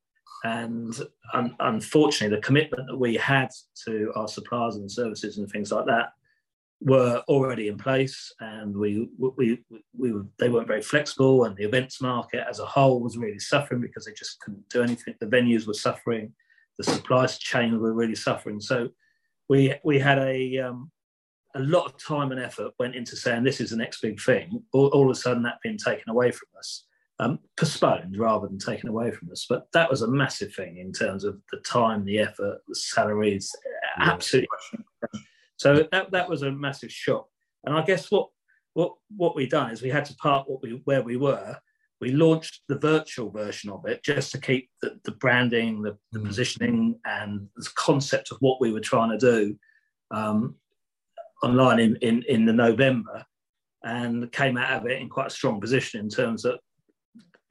[0.44, 0.94] And
[1.34, 3.50] un- unfortunately, the commitment that we had
[3.86, 6.10] to our suppliers and services and things like that
[6.82, 11.56] were already in place, and we we we, we were, they weren't very flexible, and
[11.56, 15.16] the events market as a whole was really suffering because they just couldn't do anything.
[15.20, 16.34] The venues were suffering,
[16.78, 18.60] the supply chain were really suffering.
[18.60, 18.90] So
[19.50, 20.92] we we had a um,
[21.56, 24.62] a lot of time and effort went into saying this is the next big thing.
[24.74, 26.86] All, all of a sudden, that being taken away from us,
[27.20, 29.46] um, postponed rather than taken away from us.
[29.48, 33.52] But that was a massive thing in terms of the time, the effort, the salaries,
[33.66, 34.12] yeah.
[34.12, 34.48] absolutely.
[35.58, 37.28] So that that was a massive shock.
[37.64, 38.30] And I guess what
[38.74, 41.58] what what we done is we had to part what we where we were.
[42.02, 46.20] We launched the virtual version of it just to keep the, the branding, the, the
[46.20, 46.26] mm.
[46.26, 49.58] positioning, and the concept of what we were trying to do
[50.12, 50.56] um,
[51.46, 53.24] online in, in, in the November
[53.84, 56.60] and came out of it in quite a strong position in terms of,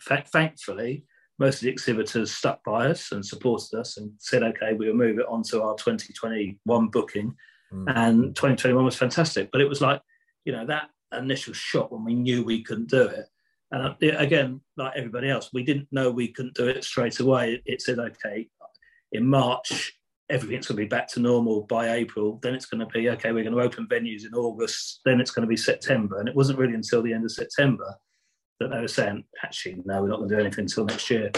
[0.02, 1.04] thankfully,
[1.38, 5.18] most of the exhibitors stuck by us and supported us and said, okay, we'll move
[5.18, 7.34] it on to our 2021 booking.
[7.72, 7.92] Mm.
[7.96, 9.50] And 2021 was fantastic.
[9.50, 10.00] But it was like,
[10.44, 13.26] you know, that initial shock when we knew we couldn't do it.
[13.70, 17.60] And uh, again, like everybody else, we didn't know we couldn't do it straight away.
[17.64, 18.48] It said, okay,
[19.12, 19.92] in March,
[20.30, 22.38] everything's going to be back to normal by April.
[22.42, 23.32] Then it's going to be okay.
[23.32, 25.00] We're going to open venues in August.
[25.04, 27.96] Then it's going to be September, and it wasn't really until the end of September
[28.60, 31.30] that they were saying, actually, no, we're not going to do anything until next year.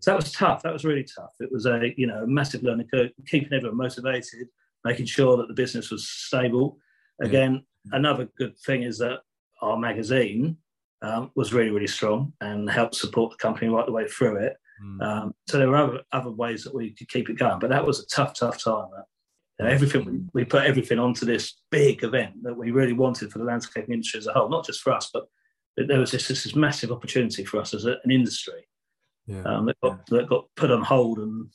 [0.00, 0.62] So that was tough.
[0.62, 1.32] That was really tough.
[1.40, 4.48] It was a you know massive learning curve, keeping everyone motivated,
[4.84, 6.78] making sure that the business was stable.
[7.20, 7.96] Again, yeah.
[7.96, 9.20] another good thing is that
[9.60, 10.56] our magazine
[11.02, 14.56] um, was really really strong and helped support the company right the way through it.
[14.84, 15.02] Mm.
[15.02, 17.86] Um, so there were other, other ways that we could keep it going, but that
[17.86, 18.88] was a tough tough time.
[19.58, 23.32] You know, everything we, we put everything onto this big event that we really wanted
[23.32, 25.26] for the landscaping industry as a whole, not just for us, but
[25.76, 28.66] there was this, this massive opportunity for us as a, an industry
[29.26, 29.42] yeah.
[29.42, 30.18] um, that, got, yeah.
[30.18, 31.48] that got put on hold and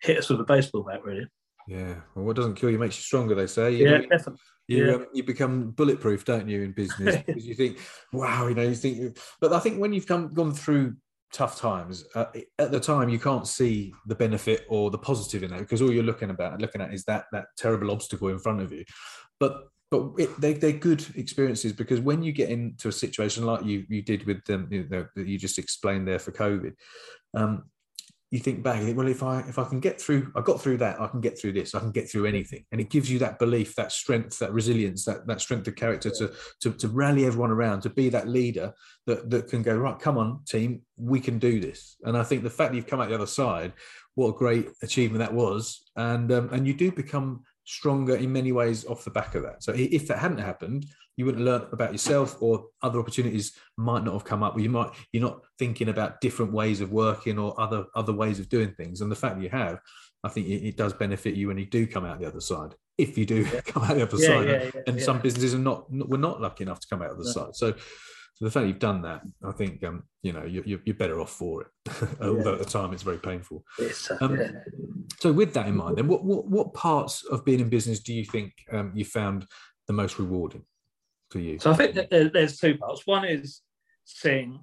[0.00, 1.26] hit us with a baseball bat, really.
[1.66, 1.94] Yeah.
[2.14, 3.72] Well, what doesn't kill you makes you stronger, they say.
[3.72, 4.40] You yeah, know, definitely.
[4.68, 4.94] You, yeah.
[4.94, 7.16] um, you become bulletproof, don't you, in business?
[7.26, 7.78] because you think,
[8.12, 9.18] wow, you know, you think.
[9.40, 10.96] But I think when you've come gone through
[11.34, 12.26] tough times, uh,
[12.58, 15.92] at the time you can't see the benefit or the positive in it because all
[15.92, 18.84] you're looking about looking at is that that terrible obstacle in front of you.
[19.40, 23.64] But but it, they, they're good experiences because when you get into a situation like
[23.64, 26.74] you you did with them, you know, you just explained there for COVID,
[27.36, 27.64] um,
[28.30, 30.60] you think back, you think, well, if I if I can get through, I got
[30.60, 33.10] through that, I can get through this, I can get through anything, and it gives
[33.10, 36.88] you that belief, that strength, that resilience, that that strength of character to to, to
[36.88, 38.72] rally everyone around, to be that leader
[39.06, 39.98] that that can go right.
[39.98, 41.96] Come on, team, we can do this.
[42.02, 43.72] And I think the fact that you've come out the other side,
[44.14, 48.52] what a great achievement that was, and um, and you do become stronger in many
[48.52, 49.62] ways off the back of that.
[49.62, 54.14] So if that hadn't happened, you wouldn't learn about yourself or other opportunities might not
[54.14, 54.56] have come up.
[54.56, 58.40] Or you might you're not thinking about different ways of working or other other ways
[58.40, 59.00] of doing things.
[59.00, 59.78] And the fact that you have,
[60.22, 62.74] I think it, it does benefit you when you do come out the other side.
[62.98, 63.60] If you do yeah.
[63.66, 66.64] come out the other yeah, side, yeah, and some businesses are not we're not lucky
[66.64, 67.54] enough to come out the other side.
[67.54, 67.74] So
[68.34, 71.30] so the fact you've done that, I think um, you know you're, you're better off
[71.30, 71.68] for it.
[72.20, 73.64] Although at the time it's very painful.
[74.20, 74.50] Um, yeah.
[75.20, 78.12] So with that in mind, then what, what what parts of being in business do
[78.12, 79.46] you think um, you found
[79.86, 80.64] the most rewarding
[81.34, 81.58] for you?
[81.58, 83.02] So I think that there's two parts.
[83.06, 83.60] One is
[84.04, 84.60] seeing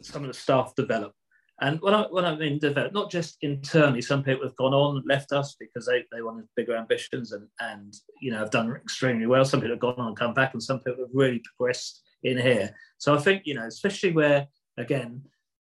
[0.00, 1.12] some of the staff develop.
[1.60, 5.02] And when I, when I mean develop, not just internally, some people have gone on,
[5.04, 9.26] left us because they, they wanted bigger ambitions and, and, you know, have done extremely
[9.26, 9.44] well.
[9.44, 12.38] Some people have gone on and come back and some people have really progressed in
[12.38, 12.70] here.
[12.98, 14.46] So I think, you know, especially where,
[14.78, 15.22] again,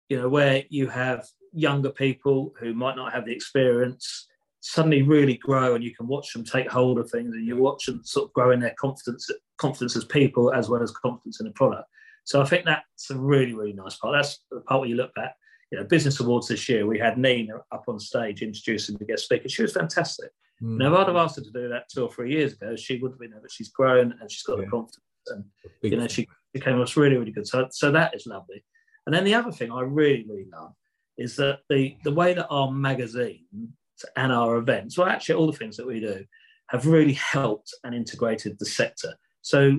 [0.07, 4.27] you know, where you have younger people who might not have the experience
[4.61, 7.85] suddenly really grow and you can watch them take hold of things and you watch
[7.85, 11.45] them sort of grow in their confidence confidence as people as well as confidence in
[11.45, 11.89] the product.
[12.23, 14.15] So I think that's a really, really nice part.
[14.17, 15.35] That's the part where you look at,
[15.71, 19.25] You know, business awards this year, we had Nina up on stage introducing the guest
[19.25, 19.47] speaker.
[19.47, 20.31] She was fantastic.
[20.61, 20.77] Mm.
[20.77, 22.97] Now, if I'd have asked her to do that two or three years ago, she
[22.97, 24.65] would have been there, but she's grown and she's got yeah.
[24.65, 25.43] the confidence and
[25.81, 27.47] you know she became us really, really good.
[27.47, 28.63] So, so that is lovely.
[29.05, 30.73] And then the other thing I really, really love
[31.17, 33.45] is that the the way that our magazine
[34.15, 36.25] and our events, well, actually all the things that we do,
[36.69, 39.13] have really helped and integrated the sector.
[39.45, 39.77] So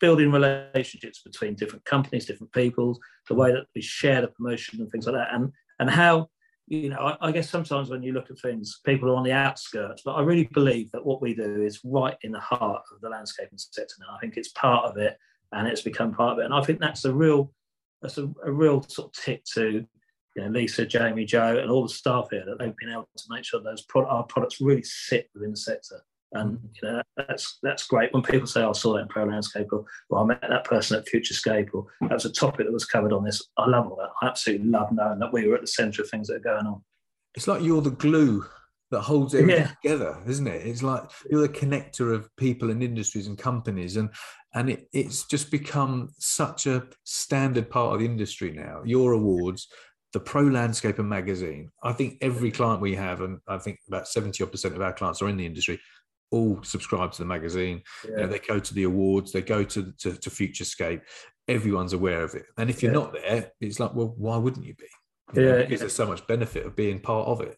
[0.00, 4.90] building relationships between different companies, different people, the way that we share the promotion and
[4.90, 6.30] things like that, and and how
[6.66, 9.32] you know, I, I, guess sometimes when you look at things, people are on the
[9.32, 13.00] outskirts, but I really believe that what we do is right in the heart of
[13.02, 14.16] the landscaping sector now.
[14.16, 15.16] I think it's part of it,
[15.52, 17.52] and it's become part of it, and I think that's a real,
[18.00, 19.86] that's a, a real sort of tip to
[20.34, 23.24] you know, Lisa, Jamie, Joe, and all the staff here that they've been able to
[23.28, 26.02] make sure those pro- our products really sit within the sector.
[26.36, 28.12] And you know that's that's great.
[28.12, 30.64] When people say, oh, "I saw that in Pro Landscape," or "Well, I met that
[30.64, 32.08] person at Futurescape," or hmm.
[32.08, 34.10] "That was a topic that was covered on this," I love all that.
[34.22, 36.66] I absolutely love knowing that we were at the centre of things that are going
[36.66, 36.82] on.
[37.34, 38.44] It's like you're the glue
[38.90, 39.72] that holds everything yeah.
[39.82, 40.66] together, isn't it?
[40.66, 44.10] It's like you're the connector of people and industries and companies, and
[44.54, 48.82] and it, it's just become such a standard part of the industry now.
[48.84, 49.68] Your awards,
[50.12, 51.70] the Pro Landscaper magazine.
[51.82, 54.92] I think every client we have, and I think about seventy odd percent of our
[54.92, 55.80] clients are in the industry
[56.30, 57.82] all subscribe to the magazine.
[58.04, 58.10] Yeah.
[58.10, 61.02] You know, they go to the awards, they go to, to, to Futurescape.
[61.48, 62.46] Everyone's aware of it.
[62.58, 62.98] And if you're yeah.
[62.98, 64.86] not there, it's like, well, why wouldn't you be?
[65.34, 67.56] You yeah, know, because there's so much benefit of being part of it.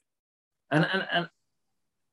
[0.71, 1.29] And and and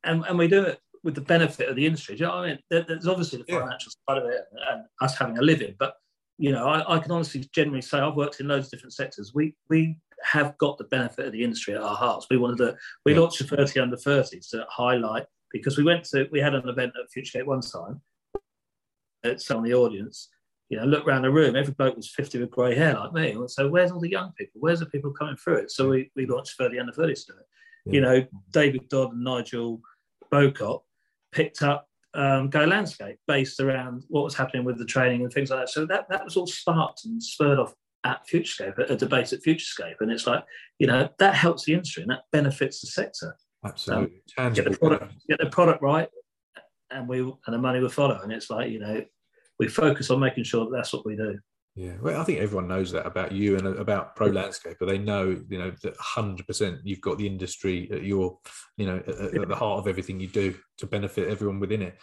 [0.03, 2.15] and, and we do it with the benefit of the industry.
[2.15, 2.59] Do you know what I mean?
[2.69, 4.41] there's obviously the financial side of it
[4.71, 5.95] and us having a living, but
[6.37, 9.31] you know, I, I, can honestly generally say I've worked in loads of different sectors.
[9.33, 12.27] We we have got the benefit of the industry at our hearts.
[12.29, 13.21] We wanted to we yeah.
[13.21, 15.25] launched a 30 under 30s to highlight
[15.59, 18.01] because we went to we had an event at Futurescape one time.
[19.23, 20.29] It's on the audience,
[20.69, 23.37] you know, look around the room, every bloke was 50 with grey hair like me.
[23.47, 24.61] So where's all the young people?
[24.61, 25.71] Where's the people coming through it?
[25.71, 27.25] So we, we launched 30 under 30 to it.
[27.85, 27.93] Yeah.
[27.93, 29.81] You know, David Dodd and Nigel
[30.31, 30.81] Bocott
[31.31, 35.49] picked up um, Go Landscape based around what was happening with the training and things
[35.49, 35.69] like that.
[35.69, 39.95] So that, that was all sparked and spurred off at Futurescape, a debate at Futurescape.
[39.99, 40.43] And it's like,
[40.79, 43.35] you know, that helps the industry and that benefits the sector.
[43.65, 44.21] Absolutely.
[44.37, 46.09] Um, get, the product, get the product right,
[46.91, 48.19] and we and the money will follow.
[48.21, 49.03] And it's like you know,
[49.59, 51.39] we focus on making sure that that's what we do.
[51.75, 54.87] Yeah, well, I think everyone knows that about you and about Pro Landscaper.
[54.87, 58.37] They know, you know, that hundred percent you've got the industry at your,
[58.77, 61.99] you know, at, at, the heart of everything you do to benefit everyone within it.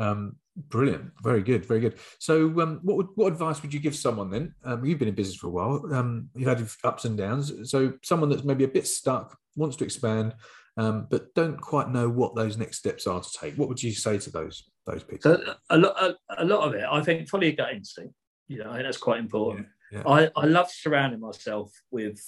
[0.00, 1.98] Um, brilliant, very good, very good.
[2.18, 4.56] So, um, what would, what advice would you give someone then?
[4.64, 5.94] Um, you've been in business for a while.
[5.94, 7.70] Um, you've had ups and downs.
[7.70, 10.34] So, someone that's maybe a bit stuck, wants to expand,
[10.76, 13.54] um, but don't quite know what those next steps are to take.
[13.54, 15.36] What would you say to those those people?
[15.36, 18.14] So, a lot, a, a lot of it, I think, follow your gut instinct
[18.52, 19.66] you know, I think that's quite important.
[19.90, 20.08] Yeah, yeah.
[20.08, 22.20] I, I love surrounding myself with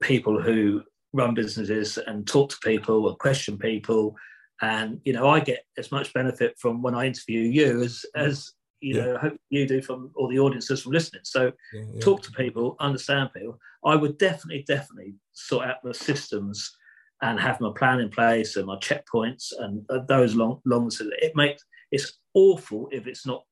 [0.00, 4.14] people who run businesses and talk to people and question people.
[4.60, 8.52] And, you know, I get as much benefit from when I interview you as, as
[8.80, 9.04] you yeah.
[9.04, 11.22] know, hope you do from all the audiences from listening.
[11.24, 11.52] So
[12.00, 13.58] talk to people, understand people.
[13.84, 16.76] I would definitely, definitely sort out the systems
[17.22, 20.90] and have my plan in place and my checkpoints and uh, those long, long.
[20.90, 23.44] So it makes it's awful if it's not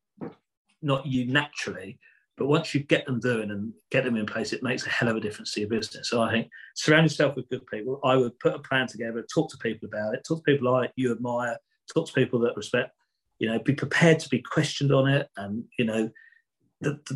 [0.83, 1.99] not you naturally,
[2.37, 5.09] but once you get them doing and get them in place, it makes a hell
[5.09, 6.11] of a difference to your business.
[6.11, 8.01] So I think surround yourself with good people.
[8.05, 10.93] I would put a plan together, talk to people about it, talk to people like
[10.97, 11.57] you admire,
[11.95, 12.91] talk to people that respect,
[13.39, 15.29] you know, be prepared to be questioned on it.
[15.37, 16.11] And, you know,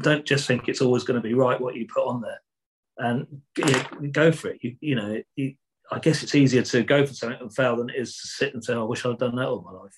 [0.00, 2.40] don't just think it's always going to be right what you put on there
[2.98, 3.26] and
[3.58, 4.58] you know, go for it.
[4.62, 5.54] You, you know, you,
[5.90, 8.54] I guess it's easier to go for something and fail than it is to sit
[8.54, 9.94] and say, I wish I'd done that all my life.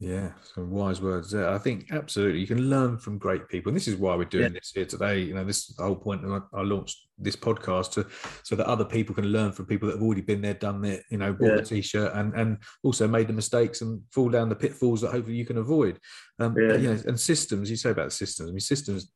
[0.00, 1.50] Yeah, some wise words there.
[1.50, 4.44] I think absolutely you can learn from great people, and this is why we're doing
[4.44, 4.58] yeah.
[4.58, 5.20] this here today.
[5.20, 6.22] You know, this is the whole point.
[6.24, 8.06] I, I launched this podcast to
[8.42, 11.02] so that other people can learn from people that have already been there, done it.
[11.10, 11.56] You know, bought yeah.
[11.56, 15.36] a t-shirt and and also made the mistakes and fall down the pitfalls that hopefully
[15.36, 15.98] you can avoid.
[16.38, 16.76] Um, yeah.
[16.76, 17.68] you know, and systems.
[17.68, 18.48] You say about systems.
[18.48, 19.12] I mean, systems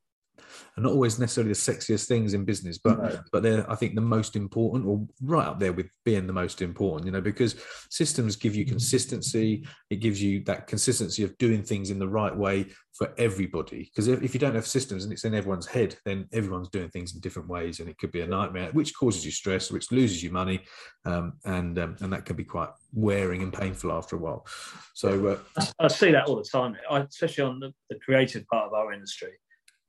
[0.77, 3.19] are not always necessarily the sexiest things in business, but no.
[3.31, 6.61] but they're I think the most important, or right up there with being the most
[6.61, 7.05] important.
[7.05, 7.55] You know, because
[7.89, 9.65] systems give you consistency.
[9.89, 13.91] It gives you that consistency of doing things in the right way for everybody.
[13.93, 16.89] Because if, if you don't have systems and it's in everyone's head, then everyone's doing
[16.89, 19.91] things in different ways, and it could be a nightmare, which causes you stress, which
[19.91, 20.61] loses you money,
[21.05, 24.45] um, and um, and that can be quite wearing and painful after a while.
[24.93, 28.67] So uh, I, see that all the time, I, especially on the, the creative part
[28.67, 29.31] of our industry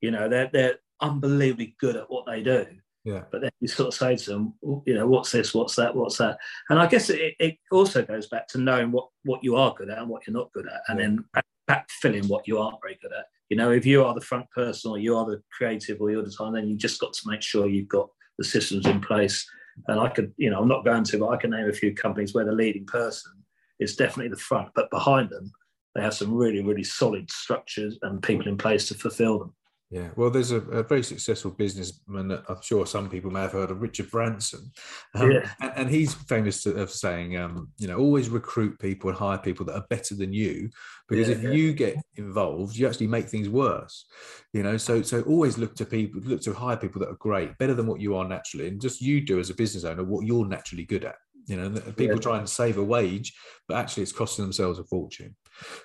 [0.01, 2.65] you know, they're they're unbelievably good at what they do.
[3.03, 3.23] Yeah.
[3.31, 4.53] But then you sort of say to them,
[4.85, 6.37] you know, what's this, what's that, what's that,
[6.69, 9.89] and I guess it, it also goes back to knowing what what you are good
[9.89, 11.05] at and what you're not good at, and yeah.
[11.05, 11.25] then
[11.69, 13.25] backfilling what you aren't very good at.
[13.49, 16.21] You know, if you are the front person or you are the creative or you're
[16.21, 19.49] the designer, then you just got to make sure you've got the systems in place.
[19.87, 21.93] And I could, you know, I'm not going to, but I can name a few
[21.93, 23.31] companies where the leading person
[23.79, 25.51] is definitely the front, but behind them,
[25.95, 29.53] they have some really, really solid structures and people in place to fulfill them.
[29.89, 33.53] Yeah, well, there's a, a, very successful businessman that I'm sure some people may have
[33.53, 34.69] heard of, Richard Branson,
[35.15, 35.49] um, yeah.
[35.61, 39.37] and, and, he's famous to, of saying, um, you know, always recruit people and hire
[39.37, 40.69] people that are better than you,
[41.07, 41.51] because yeah, if yeah.
[41.51, 44.05] you get involved, you actually make things worse.
[44.51, 47.57] You know, so so always look to people, look to hire people that are great,
[47.57, 50.25] better than what you are naturally, and just you do as a business owner what
[50.25, 51.15] you're naturally good at.
[51.47, 53.33] You know, people try and save a wage,
[53.67, 55.35] but actually it's costing themselves a fortune.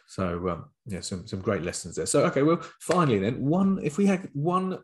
[0.08, 2.06] So um, yeah, some some great lessons there.
[2.06, 4.78] So okay, well, finally then, one if we had one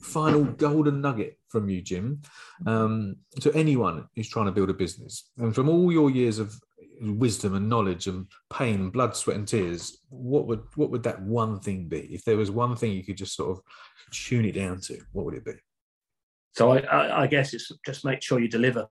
[0.00, 2.22] final golden nugget from you, Jim,
[2.66, 6.58] um, to anyone who's trying to build a business, and from all your years of
[7.02, 11.60] wisdom and knowledge and pain, blood, sweat, and tears, what would what would that one
[11.60, 12.08] thing be?
[12.10, 13.62] If there was one thing you could just sort of
[14.10, 15.54] tune it down to, what would it be?
[16.54, 18.86] So I, I, I guess it's just make sure you deliver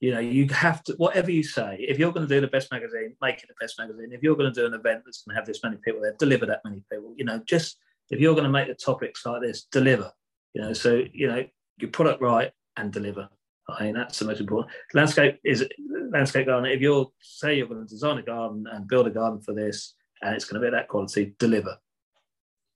[0.00, 2.70] you know, you have to, whatever you say, if you're going to do the best
[2.70, 4.10] magazine, make it the best magazine.
[4.12, 6.14] If you're going to do an event that's going to have this many people there,
[6.18, 7.14] deliver that many people.
[7.16, 7.78] You know, just
[8.10, 10.12] if you're going to make the topics like this, deliver.
[10.52, 11.44] You know, so, you know,
[11.78, 13.28] your product right and deliver.
[13.68, 14.72] I mean, that's the most important.
[14.94, 15.66] Landscape is
[16.12, 16.70] landscape garden.
[16.70, 19.94] If you're say you're going to design a garden and build a garden for this,
[20.22, 21.76] and it's going to be that quality, deliver.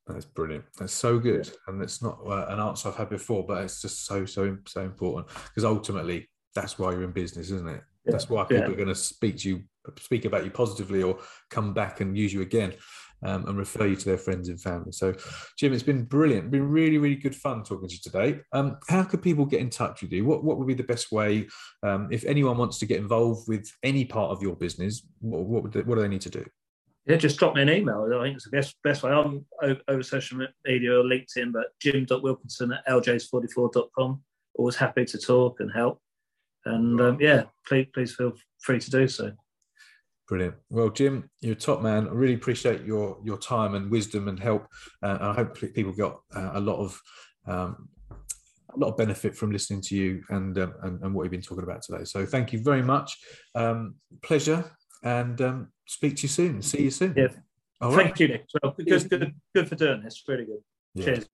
[0.06, 0.64] That's brilliant.
[0.78, 4.04] That's so good, and it's not uh, an answer I've had before, but it's just
[4.04, 7.82] so so so important because ultimately that's why you're in business, isn't it?
[8.04, 8.12] Yeah.
[8.12, 8.70] That's why people yeah.
[8.70, 9.62] are going to speak to you,
[9.98, 11.18] speak about you positively, or
[11.50, 12.74] come back and use you again.
[13.22, 14.92] Um, and refer you to their friends and family.
[14.92, 15.14] So,
[15.58, 16.50] Jim, it's been brilliant.
[16.50, 18.40] Been really, really good fun talking to you today.
[18.54, 20.24] Um, how could people get in touch with you?
[20.24, 21.46] What What would be the best way
[21.82, 25.06] um, if anyone wants to get involved with any part of your business?
[25.20, 26.46] What what, would they, what do they need to do?
[27.04, 28.08] Yeah, just drop me an email.
[28.10, 29.12] I think it's the best best way.
[29.12, 34.22] I'm over, over social media or LinkedIn, but jim.wilkinson at eljays44.com.
[34.54, 36.00] Always happy to talk and help
[36.64, 39.32] and um, yeah, please please feel free to do so.
[40.28, 40.54] Brilliant.
[40.68, 42.06] Well, Jim, you're a top man.
[42.06, 44.66] I really appreciate your your time and wisdom and help.
[45.02, 47.00] Uh, I hope people got uh, a lot of
[47.46, 47.88] um,
[48.74, 51.42] a lot of benefit from listening to you and, um, and, and what you've been
[51.42, 52.04] talking about today.
[52.04, 53.18] So thank you very much.
[53.54, 54.64] Um, pleasure,
[55.02, 56.62] and um, speak to you soon.
[56.62, 57.14] See you soon.
[57.16, 57.28] Yeah.
[57.80, 58.20] All thank right.
[58.20, 58.46] you, Nick.
[58.62, 60.22] Well, good, good, good for doing this.
[60.28, 60.62] Really good.
[60.94, 61.04] Yeah.
[61.04, 61.28] Cheers.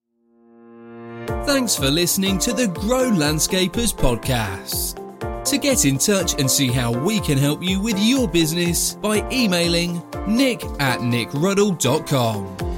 [1.47, 5.06] Thanks for listening to the Grow Landscapers podcast.
[5.47, 9.25] To get in touch and see how we can help you with your business by
[9.31, 12.76] emailing nick at nickruddle.com.